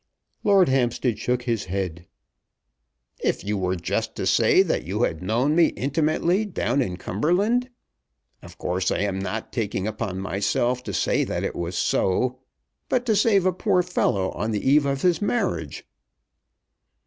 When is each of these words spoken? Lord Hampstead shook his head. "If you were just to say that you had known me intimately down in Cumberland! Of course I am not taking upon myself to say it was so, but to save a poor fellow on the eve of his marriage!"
Lord 0.43 0.67
Hampstead 0.67 1.19
shook 1.19 1.43
his 1.43 1.65
head. 1.65 2.07
"If 3.23 3.43
you 3.43 3.55
were 3.55 3.75
just 3.75 4.15
to 4.15 4.25
say 4.25 4.63
that 4.63 4.83
you 4.83 5.03
had 5.03 5.21
known 5.21 5.55
me 5.55 5.67
intimately 5.67 6.43
down 6.43 6.81
in 6.81 6.97
Cumberland! 6.97 7.69
Of 8.41 8.57
course 8.57 8.89
I 8.89 8.97
am 9.01 9.19
not 9.19 9.53
taking 9.53 9.85
upon 9.85 10.19
myself 10.19 10.81
to 10.85 10.91
say 10.95 11.21
it 11.21 11.55
was 11.55 11.77
so, 11.77 12.39
but 12.89 13.05
to 13.05 13.15
save 13.15 13.45
a 13.45 13.53
poor 13.53 13.83
fellow 13.83 14.31
on 14.31 14.49
the 14.49 14.67
eve 14.67 14.87
of 14.87 15.03
his 15.03 15.21
marriage!" 15.21 15.83